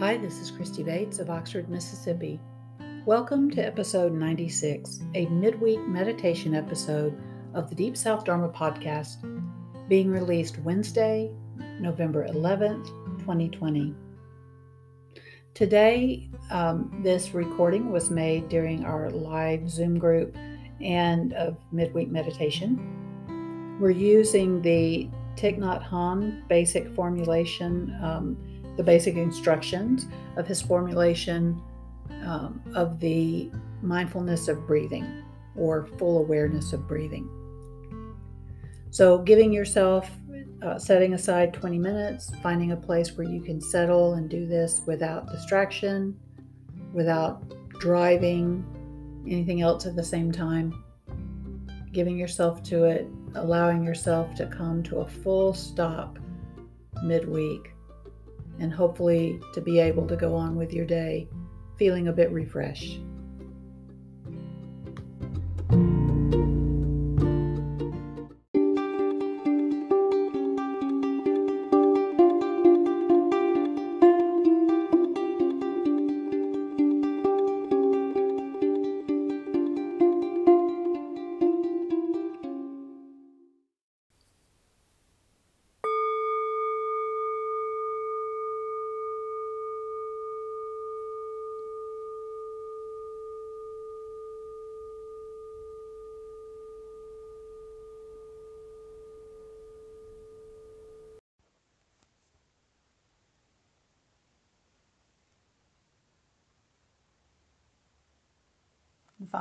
Hi, 0.00 0.16
this 0.16 0.38
is 0.38 0.50
Christy 0.50 0.82
Bates 0.82 1.18
of 1.18 1.28
Oxford, 1.28 1.68
Mississippi. 1.68 2.40
Welcome 3.04 3.50
to 3.50 3.60
episode 3.60 4.14
96, 4.14 5.00
a 5.14 5.26
midweek 5.26 5.86
meditation 5.86 6.54
episode 6.54 7.14
of 7.52 7.68
the 7.68 7.74
Deep 7.74 7.98
South 7.98 8.24
Dharma 8.24 8.48
podcast, 8.48 9.18
being 9.90 10.10
released 10.10 10.58
Wednesday, 10.60 11.30
November 11.80 12.26
11th, 12.28 12.86
2020. 13.18 13.94
Today, 15.52 16.30
um, 16.50 17.02
this 17.04 17.34
recording 17.34 17.92
was 17.92 18.08
made 18.08 18.48
during 18.48 18.86
our 18.86 19.10
live 19.10 19.68
Zoom 19.68 19.98
group 19.98 20.34
and 20.80 21.34
of 21.34 21.58
midweek 21.72 22.10
meditation. 22.10 23.76
We're 23.78 23.90
using 23.90 24.62
the 24.62 25.10
Thich 25.36 25.58
Nhat 25.58 25.86
Hanh 25.86 26.48
basic 26.48 26.88
formulation. 26.94 27.94
Um, 28.02 28.38
the 28.80 28.84
basic 28.84 29.16
instructions 29.16 30.06
of 30.38 30.46
his 30.46 30.62
formulation 30.62 31.60
um, 32.24 32.62
of 32.74 32.98
the 32.98 33.50
mindfulness 33.82 34.48
of 34.48 34.66
breathing 34.66 35.22
or 35.54 35.86
full 35.98 36.16
awareness 36.16 36.72
of 36.72 36.88
breathing. 36.88 37.28
So, 38.88 39.18
giving 39.18 39.52
yourself, 39.52 40.10
uh, 40.62 40.78
setting 40.78 41.12
aside 41.12 41.52
20 41.52 41.78
minutes, 41.78 42.32
finding 42.42 42.72
a 42.72 42.76
place 42.76 43.18
where 43.18 43.28
you 43.28 43.42
can 43.42 43.60
settle 43.60 44.14
and 44.14 44.30
do 44.30 44.46
this 44.46 44.80
without 44.86 45.30
distraction, 45.30 46.18
without 46.94 47.42
driving, 47.80 48.64
anything 49.26 49.60
else 49.60 49.84
at 49.84 49.94
the 49.94 50.02
same 50.02 50.32
time, 50.32 50.72
giving 51.92 52.16
yourself 52.16 52.62
to 52.62 52.84
it, 52.84 53.06
allowing 53.34 53.84
yourself 53.84 54.34
to 54.36 54.46
come 54.46 54.82
to 54.84 55.00
a 55.00 55.06
full 55.06 55.52
stop 55.52 56.18
midweek 57.02 57.74
and 58.60 58.72
hopefully 58.72 59.40
to 59.54 59.60
be 59.60 59.80
able 59.80 60.06
to 60.06 60.16
go 60.16 60.34
on 60.34 60.54
with 60.54 60.72
your 60.72 60.86
day 60.86 61.28
feeling 61.76 62.08
a 62.08 62.12
bit 62.12 62.30
refreshed. 62.30 63.00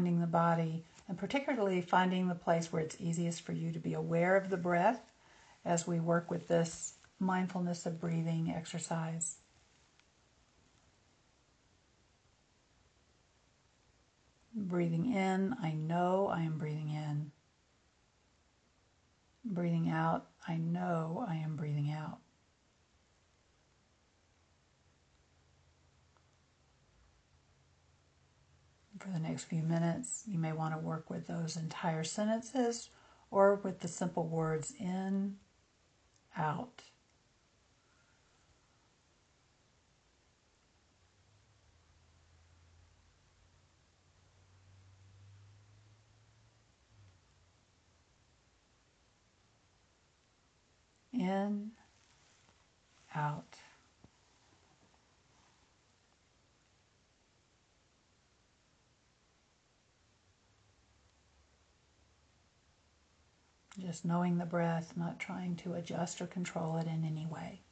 Finding 0.00 0.20
the 0.20 0.26
body, 0.26 0.82
and 1.08 1.18
particularly 1.18 1.82
finding 1.82 2.26
the 2.26 2.34
place 2.34 2.72
where 2.72 2.80
it's 2.80 2.96
easiest 2.98 3.42
for 3.42 3.52
you 3.52 3.70
to 3.70 3.78
be 3.78 3.92
aware 3.92 4.34
of 4.34 4.48
the 4.48 4.56
breath 4.56 5.02
as 5.62 5.86
we 5.86 6.00
work 6.00 6.30
with 6.30 6.48
this 6.48 6.94
mindfulness 7.18 7.84
of 7.84 8.00
breathing 8.00 8.50
exercise. 8.56 9.36
Breathing 14.54 15.12
in, 15.12 15.54
I 15.62 15.72
know 15.72 16.30
I 16.32 16.44
am 16.44 16.56
breathing 16.56 16.92
in. 16.92 17.30
Breathing 19.44 19.90
out, 19.90 20.28
I 20.48 20.56
know 20.56 21.26
I 21.28 21.34
am 21.34 21.56
breathing 21.56 21.92
out. 21.92 22.20
For 29.00 29.08
the 29.08 29.18
next 29.18 29.44
few 29.44 29.62
minutes. 29.62 30.24
You 30.26 30.38
may 30.38 30.52
want 30.52 30.74
to 30.74 30.78
work 30.78 31.10
with 31.10 31.26
those 31.26 31.56
entire 31.56 32.04
sentences 32.04 32.90
or 33.30 33.56
with 33.56 33.80
the 33.80 33.88
simple 33.88 34.26
words 34.26 34.72
in, 34.78 35.36
out. 36.36 36.82
In, 51.12 51.72
out. 53.14 53.56
Just 63.80 64.04
knowing 64.04 64.36
the 64.36 64.44
breath, 64.44 64.94
not 64.94 65.18
trying 65.18 65.56
to 65.56 65.72
adjust 65.72 66.20
or 66.20 66.26
control 66.26 66.76
it 66.76 66.86
in 66.86 67.02
any 67.04 67.24
way. 67.26 67.62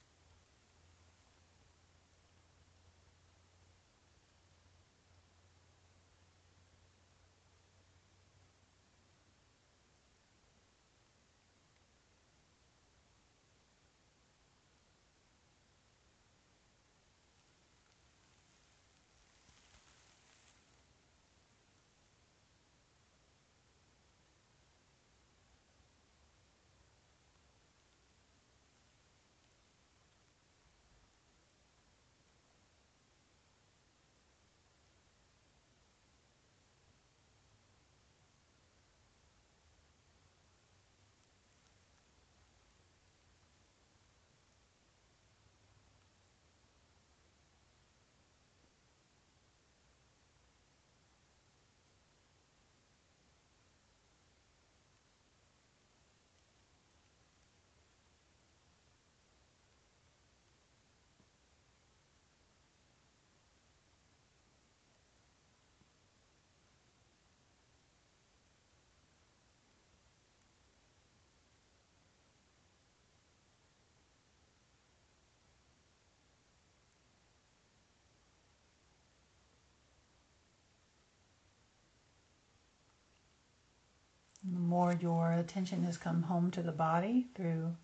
The 84.59 84.65
more 84.65 84.93
your 84.93 85.35
attention 85.35 85.85
has 85.85 85.97
come 85.97 86.25
home 86.25 86.51
to 86.51 86.63
the 86.63 86.73
body 86.73 87.29
through 87.37 87.77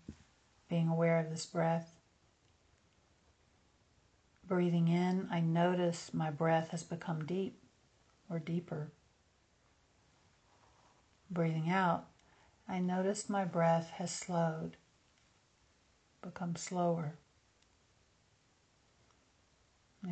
being 0.67 0.89
aware 0.89 1.21
of 1.21 1.29
this 1.29 1.45
breath, 1.45 2.01
breathing 4.45 4.89
in, 4.89 5.29
I 5.31 5.39
notice 5.39 6.13
my 6.13 6.31
breath 6.31 6.71
has 6.71 6.83
become 6.83 7.25
deep 7.25 7.63
or 8.29 8.39
deeper. 8.39 8.91
Breathing 11.31 11.69
out, 11.69 12.07
I 12.67 12.79
notice 12.79 13.29
my 13.29 13.45
breath 13.45 13.91
has 13.91 14.11
slowed, 14.11 14.75
become 16.21 16.57
slower. 16.57 17.15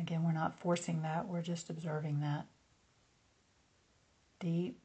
Again, 0.00 0.24
we're 0.24 0.32
not 0.32 0.58
forcing 0.58 1.02
that, 1.02 1.28
we're 1.28 1.42
just 1.42 1.68
observing 1.68 2.20
that. 2.20 2.46
Deep 4.40 4.80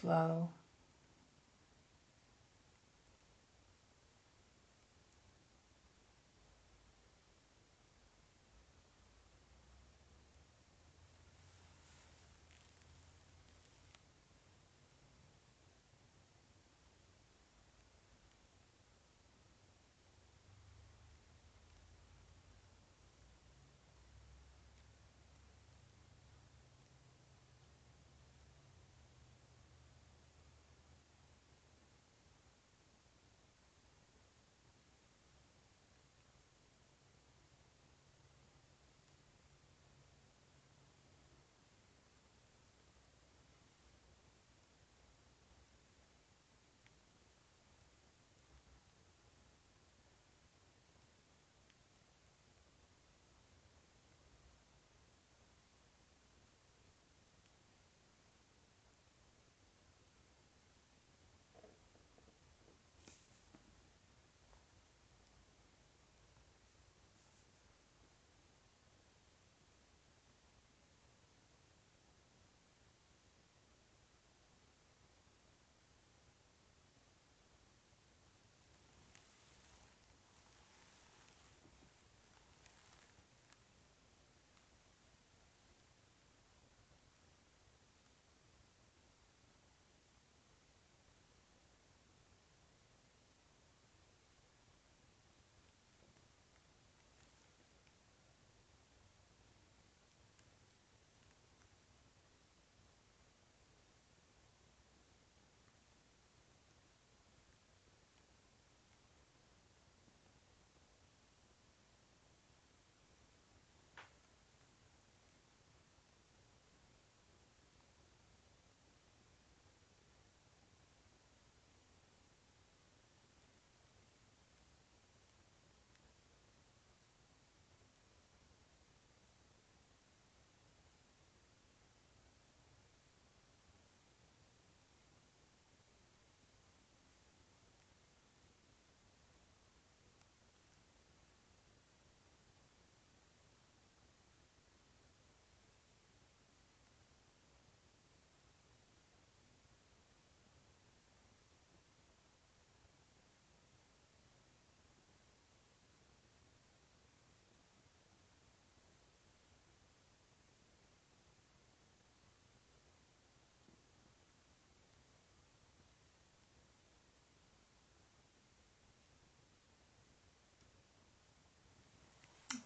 slow. 0.00 0.50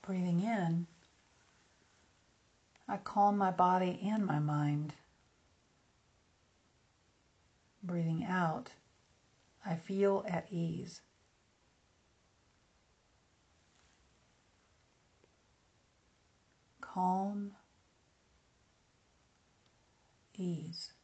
Breathing 0.09 0.41
in, 0.41 0.87
I 2.89 2.97
calm 2.97 3.37
my 3.37 3.51
body 3.51 4.01
and 4.03 4.25
my 4.25 4.39
mind. 4.39 4.95
Breathing 7.83 8.25
out, 8.25 8.71
I 9.67 9.75
feel 9.75 10.25
at 10.27 10.47
ease. 10.51 11.03
Calm, 16.81 17.53
ease. 20.39 20.95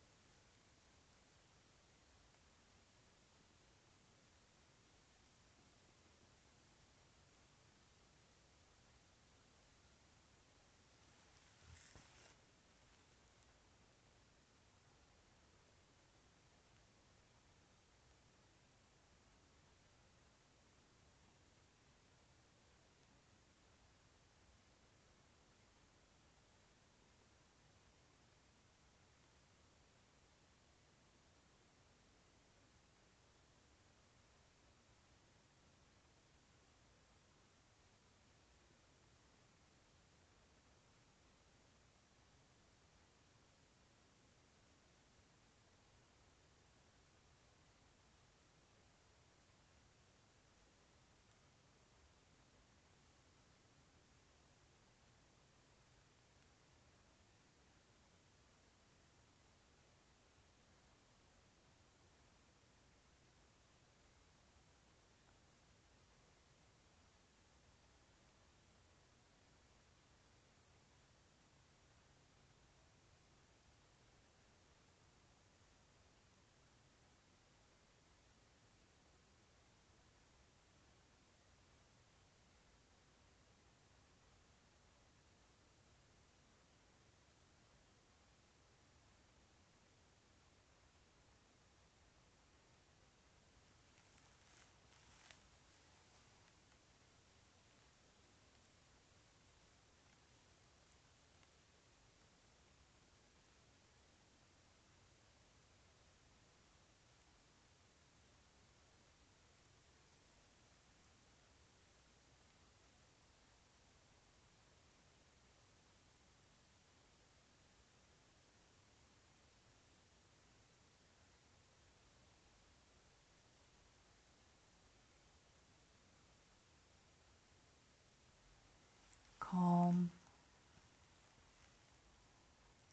Calm, 129.55 130.11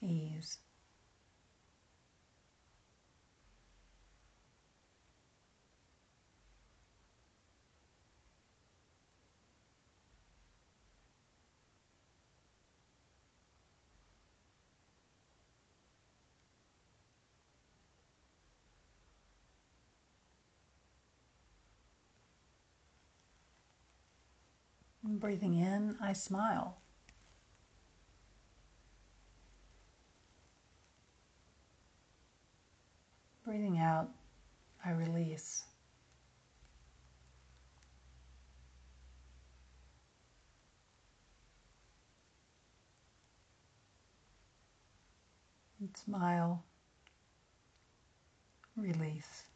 ease. 0.02 0.60
Breathing 25.20 25.56
in, 25.56 25.96
I 26.02 26.14
smile. 26.14 26.78
Breathing 33.46 33.80
out, 33.80 34.10
I 34.86 34.92
release. 34.92 35.64
And 45.80 45.90
smile, 45.98 46.64
release. 48.78 49.51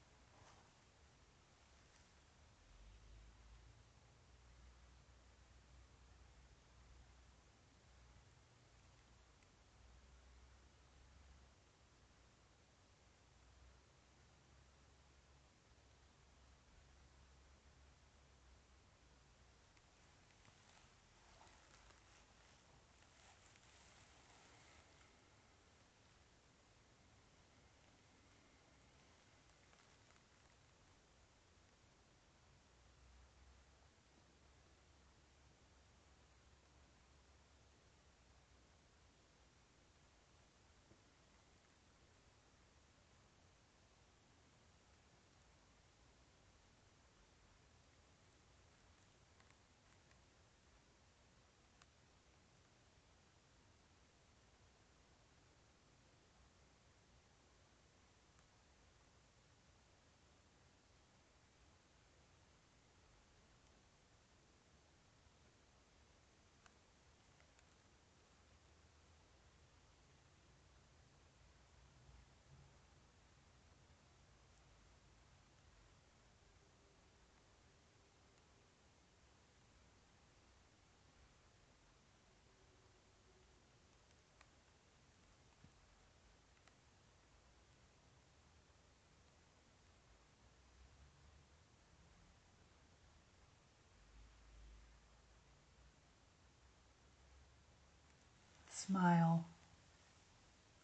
Smile. 98.85 99.43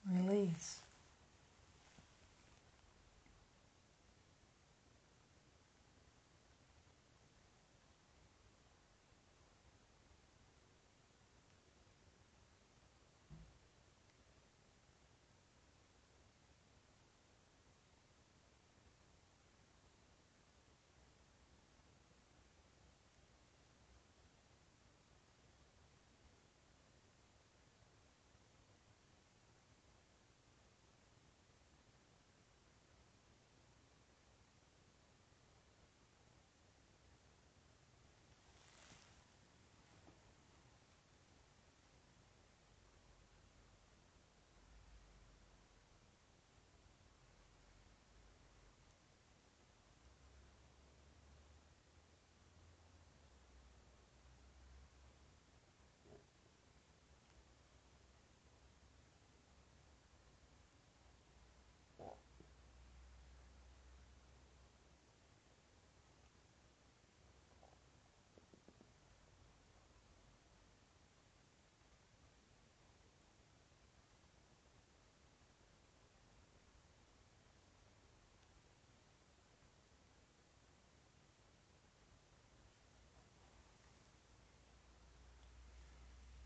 Release. 0.10 0.82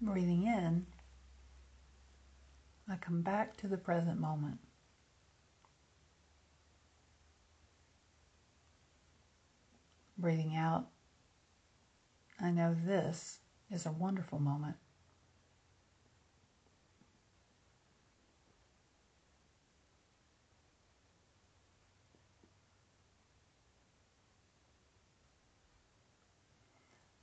Breathing 0.05 0.45
in, 0.45 0.85
I 2.87 2.95
come 2.97 3.23
back 3.23 3.57
to 3.57 3.67
the 3.67 3.75
present 3.75 4.19
moment. 4.19 4.59
Breathing 10.15 10.55
out, 10.55 10.85
I 12.39 12.51
know 12.51 12.75
this 12.85 13.39
is 13.71 13.87
a 13.87 13.91
wonderful 13.91 14.37
moment. 14.37 14.75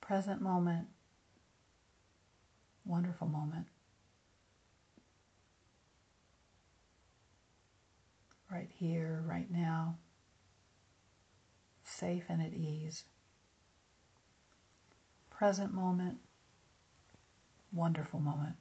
Present 0.01 0.43
moment 0.43 0.89
wonderful 2.85 3.29
moment. 3.29 3.67
Right 8.51 8.69
here, 8.75 9.23
right 9.27 9.51
now, 9.51 9.97
safe 11.85 12.25
and 12.29 12.43
at 12.43 12.53
ease. 12.53 13.05
Present 15.31 15.73
moment, 15.73 16.19
wonderful 17.73 18.21
moment. 18.21 18.57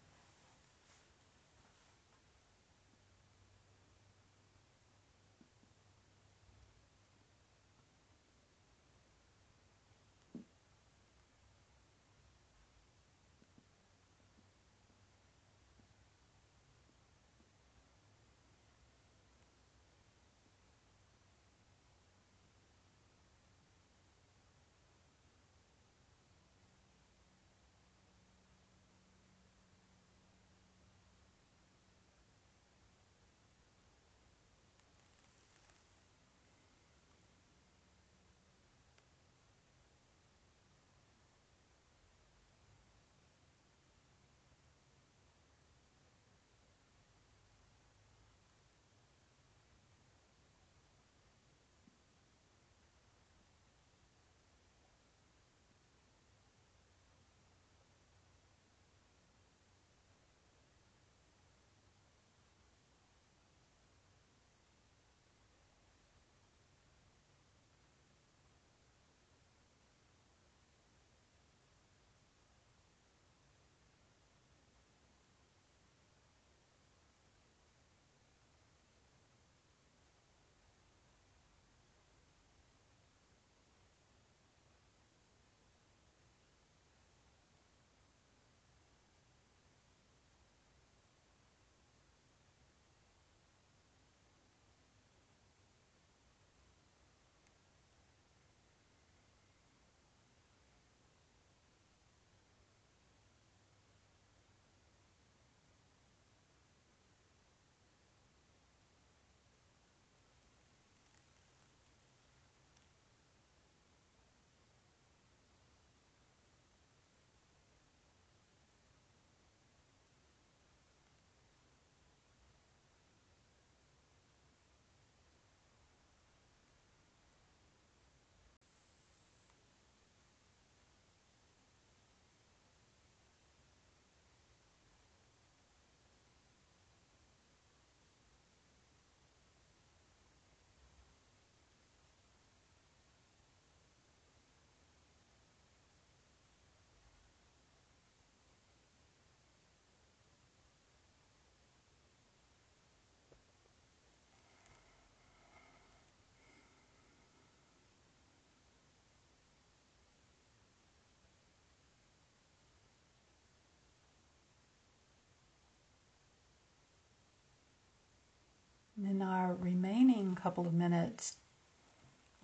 In 169.06 169.22
our 169.22 169.56
remaining 169.56 170.36
couple 170.36 170.68
of 170.68 170.74
minutes, 170.74 171.38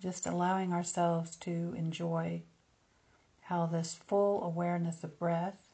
just 0.00 0.26
allowing 0.26 0.72
ourselves 0.72 1.36
to 1.36 1.74
enjoy 1.76 2.42
how 3.42 3.66
this 3.66 3.94
full 3.94 4.42
awareness 4.44 5.02
of 5.04 5.18
breath 5.18 5.68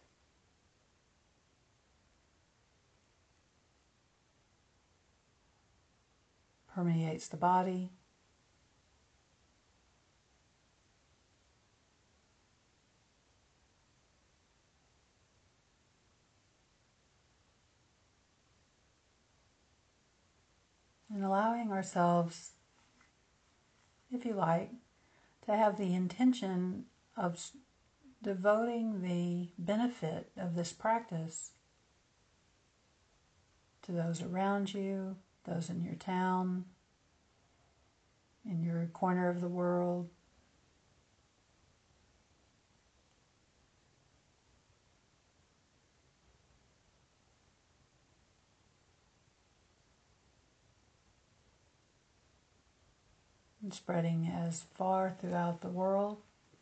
permeates 6.75 7.29
the 7.29 7.37
body. 7.37 7.91
And 21.15 21.25
allowing 21.25 21.71
ourselves, 21.71 22.51
if 24.11 24.27
you 24.27 24.35
like, 24.35 24.73
to 25.47 25.57
have 25.57 25.79
the 25.79 25.95
intention 25.95 26.87
of 27.17 27.53
devoting 28.21 29.01
the 29.01 29.49
benefit 29.57 30.33
of 30.37 30.57
this 30.57 30.73
practice 30.73 31.53
to 33.83 33.93
those 33.93 34.23
around 34.23 34.75
you, 34.75 35.15
those 35.45 35.71
in 35.71 35.85
your 35.85 35.95
town, 35.95 36.65
in 38.45 38.65
your 38.65 38.87
corner 38.93 39.29
of 39.29 39.41
the 39.41 39.49
world. 39.49 40.09
Spreading 53.75 54.33
as 54.33 54.63
far 54.75 55.17
throughout 55.21 55.61
the 55.61 55.69
world 55.69 56.19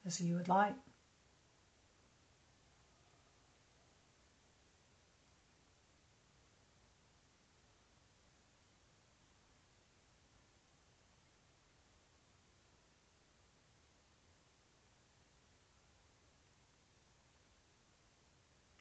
as 0.06 0.18
you 0.18 0.36
would 0.36 0.48
like. 0.48 0.74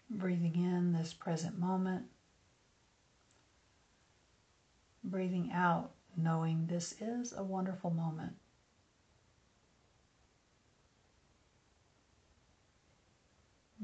breathing 0.10 0.56
in 0.56 0.94
this 0.94 1.14
present 1.14 1.58
moment, 1.58 2.06
breathing 5.04 5.52
out, 5.54 5.92
knowing 6.18 6.68
this 6.68 6.94
is 7.02 7.34
a 7.34 7.44
wonderful 7.44 7.92
moment. 7.92 8.36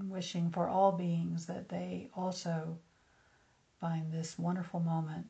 wishing 0.05 0.51
for 0.51 0.67
all 0.69 0.91
beings 0.91 1.47
that 1.47 1.69
they 1.69 2.09
also 2.15 2.77
find 3.79 4.11
this 4.11 4.37
wonderful 4.37 4.79
moment 4.79 5.25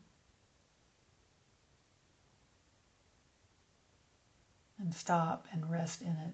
and 4.80 4.94
stop 4.94 5.48
and 5.52 5.70
rest 5.70 6.02
in 6.02 6.18
it. 6.18 6.34